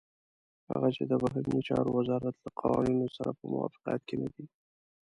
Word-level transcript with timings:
هغه 0.71 0.87
چې 0.95 1.03
د 1.09 1.13
بهرنيو 1.21 1.65
چارو 1.67 1.89
وزارت 1.99 2.35
له 2.43 2.49
قوانينو 2.61 3.07
سره 3.15 3.29
په 3.37 3.43
موافقت 3.53 3.99
کې 4.07 4.15
نه 4.21 4.29
دي. 4.35 4.45